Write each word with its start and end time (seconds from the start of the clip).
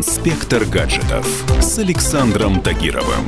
Инспектор 0.00 0.64
гаджетов 0.64 1.26
с 1.60 1.78
Александром 1.78 2.62
Тагировым. 2.62 3.22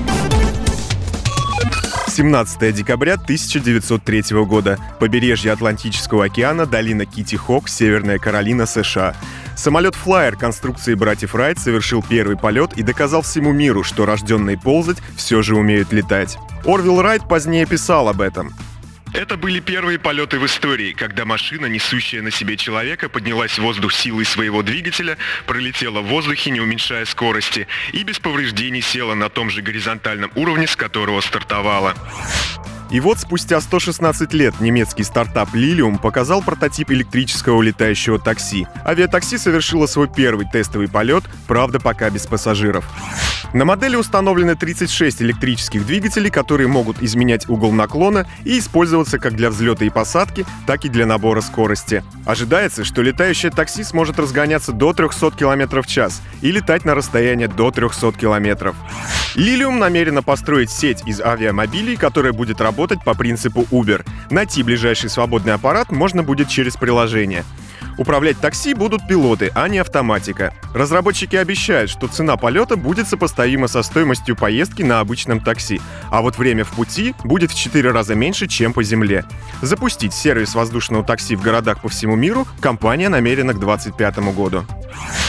17 2.09 2.75
декабря 2.75 3.17
1903 3.17 4.23
года. 4.47 4.79
Побережье 4.99 5.53
Атлантического 5.53 6.25
океана, 6.25 6.65
долина 6.65 7.05
Кити-Хок, 7.05 7.69
Северная 7.69 8.19
Каролина, 8.19 8.65
США. 8.65 9.15
Самолет 9.55 9.95
Flyer 10.03 10.35
конструкции 10.35 10.95
братьев 10.95 11.35
Райт 11.35 11.59
совершил 11.59 12.03
первый 12.03 12.39
полет 12.39 12.73
и 12.73 12.83
доказал 12.83 13.21
всему 13.21 13.53
миру, 13.53 13.83
что 13.85 14.07
рожденные 14.07 14.59
ползать 14.59 15.03
все 15.15 15.43
же 15.43 15.57
умеют 15.57 15.93
летать. 15.93 16.39
Орвилл 16.65 17.03
Райт 17.03 17.29
позднее 17.29 17.67
писал 17.67 18.09
об 18.09 18.23
этом. 18.23 18.55
Это 19.15 19.37
были 19.37 19.61
первые 19.61 19.99
полеты 19.99 20.39
в 20.39 20.47
истории, 20.47 20.93
когда 20.93 21.27
машина, 21.27 21.67
несущая 21.67 22.23
на 22.23 22.31
себе 22.31 22.57
человека, 22.57 23.11
поднялась 23.11 23.53
в 23.53 23.63
воздух 23.63 23.93
силой 23.93 24.25
своего 24.25 24.63
двигателя, 24.63 25.19
пролетела 25.47 26.01
в 26.01 26.07
воздухе, 26.07 26.51
не 26.51 26.61
уменьшая 26.61 27.05
скорости, 27.05 27.67
и 27.93 28.05
без 28.05 28.19
повреждений 28.19 28.81
села 28.81 29.15
на 29.15 29.29
том 29.29 29.51
же 29.51 29.61
горизонтальном 29.61 30.33
уровне, 30.35 30.67
с 30.67 30.77
которого 30.77 31.21
стартовала. 31.21 31.95
И 32.91 33.01
вот 33.01 33.19
спустя 33.19 33.61
116 33.61 34.33
лет 34.35 34.61
немецкий 34.61 35.05
стартап 35.05 35.55
Lilium 35.55 35.99
показал 35.99 36.43
прототип 36.43 36.91
электрического 36.91 37.61
летающего 37.61 38.19
такси. 38.19 38.67
Авиатакси 38.85 39.37
совершило 39.37 39.87
свой 39.87 40.09
первый 40.15 40.47
тестовый 40.47 40.89
полет, 40.89 41.25
правда 41.47 41.81
пока 41.81 42.11
без 42.11 42.27
пассажиров. 42.27 42.85
На 43.53 43.65
модели 43.65 43.97
установлены 43.97 44.57
36 44.57 45.23
электрических 45.23 45.87
двигателей, 45.87 46.31
которые 46.31 46.69
могут 46.69 47.03
изменять 47.03 47.49
угол 47.49 47.73
наклона 47.73 48.27
и 48.45 48.59
использоваться 48.59 49.19
как 49.19 49.35
для 49.35 49.51
взлета 49.51 49.85
и 49.85 49.91
посадки, 49.91 50.47
так 50.67 50.85
и 50.85 50.89
для 50.89 51.07
набора 51.07 51.41
скорости. 51.41 52.03
Ожидается, 52.25 52.85
что 52.85 53.03
летающее 53.03 53.51
такси 53.51 53.85
сможет 53.85 54.19
разгоняться 54.19 54.73
до 54.73 54.93
300 54.93 55.33
км 55.33 55.83
в 55.83 55.87
час 55.87 56.23
и 56.41 56.51
летать 56.51 56.85
на 56.85 56.95
расстояние 56.95 57.49
до 57.49 57.71
300 57.71 58.13
км. 58.13 58.75
Lilium 59.35 59.79
намерена 59.79 60.23
построить 60.23 60.71
сеть 60.71 61.03
из 61.07 61.21
авиамобилей, 61.21 61.97
которая 61.97 62.33
будет 62.33 62.61
работать 62.61 63.03
по 63.05 63.15
принципу 63.15 63.67
Uber. 63.71 64.05
Найти 64.31 64.63
ближайший 64.63 65.11
свободный 65.11 65.55
аппарат 65.55 65.91
можно 65.91 66.23
будет 66.23 66.49
через 66.49 66.77
приложение. 66.77 67.45
Управлять 67.99 68.39
такси 68.39 68.75
будут 68.75 69.07
пилоты, 69.07 69.51
а 69.55 69.69
не 69.69 69.79
автоматика. 69.79 70.55
Разработчики 70.75 71.37
обещают, 71.37 71.91
что 71.91 72.09
цена 72.09 72.37
полета 72.37 72.77
будет 72.77 73.09
сопоставима 73.09 73.69
со 73.69 73.83
стоимостью 73.83 74.37
поездки 74.37 74.83
на 74.83 75.01
обычном 75.01 75.41
такси, 75.41 75.81
а 76.11 76.23
вот 76.23 76.39
время 76.39 76.65
в 76.65 76.71
пути 76.71 77.15
будет 77.25 77.51
в 77.51 77.59
4 77.59 77.91
раза 77.91 78.15
меньше, 78.15 78.47
чем 78.47 78.73
по 78.73 78.83
земле. 78.83 79.25
Запустить 79.61 80.15
сервис 80.15 80.55
воздушного 80.55 81.05
такси 81.05 81.37
в 81.37 81.43
городах 81.43 81.83
по 81.83 81.89
всему 81.89 82.17
миру 82.17 82.47
компания 82.61 83.09
намерена 83.09 83.53
к 83.53 83.61
2025 83.61 84.19
году. 84.35 84.65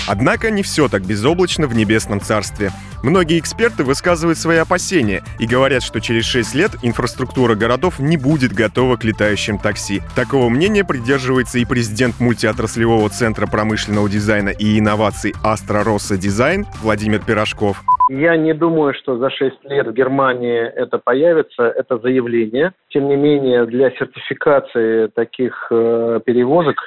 Однако 0.08 0.52
не 0.52 0.64
все 0.64 0.88
так 0.88 1.04
безоблачно 1.04 1.68
в 1.68 1.76
небесном 1.76 2.20
царстве. 2.20 2.70
Многие 3.04 3.40
эксперты 3.40 3.84
высказывают 3.84 4.38
свои 4.38 4.58
опасения 4.58 5.24
и 5.40 5.46
говорят, 5.46 5.84
что 5.84 6.00
через 6.00 6.26
6 6.26 6.56
лет 6.56 6.72
инфраструктура 6.84 7.56
городов 7.56 8.00
не 8.00 8.18
будет 8.18 8.54
готова 8.54 8.96
к 8.96 9.04
летающим 9.04 9.60
такси. 9.60 10.02
Такого 10.16 10.50
мнения 10.50 10.86
придерживается 10.86 11.60
и 11.60 11.66
президент 11.66 12.20
мультиотраслевого 12.20 13.10
центра 13.10 13.46
промышленного 13.46 14.10
дизайна 14.10 14.50
и 14.50 14.80
инноваций 14.80 15.34
Астра 15.44 15.84
Росса 15.84 16.18
Дизайн 16.18 16.66
Владимир 16.82 17.20
Пирожков. 17.20 17.84
Я 18.10 18.36
не 18.36 18.54
думаю, 18.54 18.94
что 18.94 19.18
за 19.18 19.30
6 19.30 19.64
лет 19.64 19.88
в 19.88 19.94
Германии 19.94 20.62
это 20.62 20.98
появится, 20.98 21.64
это 21.64 21.98
заявление. 22.00 22.74
Тем 22.90 23.08
не 23.08 23.16
менее, 23.16 23.66
для 23.66 23.92
сертификации 23.92 25.08
таких 25.08 25.68
э, 25.72 26.20
перевозок 26.26 26.78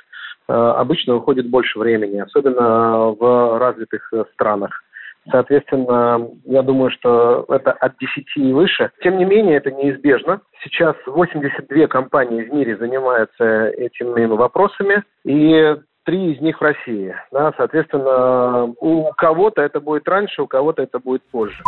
обычно 0.52 1.16
уходит 1.16 1.48
больше 1.48 1.78
времени, 1.78 2.18
особенно 2.18 3.10
в 3.18 3.58
развитых 3.58 4.12
э, 4.12 4.24
странах. 4.34 4.82
Соответственно, 5.30 6.28
я 6.44 6.62
думаю, 6.62 6.90
что 6.90 7.44
это 7.48 7.72
от 7.72 7.94
10 7.98 8.26
и 8.36 8.52
выше. 8.52 8.90
Тем 9.02 9.18
не 9.18 9.24
менее, 9.24 9.56
это 9.56 9.72
неизбежно. 9.72 10.40
Сейчас 10.62 10.94
82 11.06 11.88
компании 11.88 12.44
в 12.44 12.52
мире 12.54 12.76
занимаются 12.76 13.68
этими 13.76 14.24
вопросами, 14.26 15.02
и 15.24 15.76
три 16.04 16.34
из 16.34 16.40
них 16.40 16.60
в 16.60 16.62
России. 16.62 17.14
Да, 17.32 17.52
соответственно, 17.56 18.72
у 18.80 19.10
кого-то 19.16 19.60
это 19.60 19.80
будет 19.80 20.08
раньше, 20.08 20.42
у 20.42 20.46
кого-то 20.46 20.82
это 20.82 21.00
будет 21.00 21.22
позже. 21.30 21.62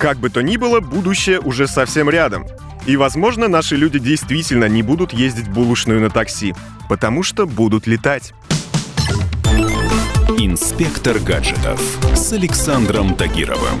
Как 0.00 0.16
бы 0.16 0.28
то 0.28 0.42
ни 0.42 0.56
было, 0.56 0.80
будущее 0.80 1.38
уже 1.38 1.66
совсем 1.68 2.10
рядом. 2.10 2.42
И, 2.86 2.96
возможно, 2.96 3.48
наши 3.48 3.76
люди 3.76 3.98
действительно 3.98 4.66
не 4.66 4.82
будут 4.82 5.12
ездить 5.12 5.48
в 5.48 5.52
булочную 5.52 6.00
на 6.00 6.10
такси, 6.10 6.54
потому 6.88 7.22
что 7.22 7.46
будут 7.46 7.86
летать. 7.86 8.34
Инспектор 10.38 11.18
гаджетов 11.18 11.80
с 12.14 12.32
Александром 12.32 13.14
Тагировым. 13.14 13.78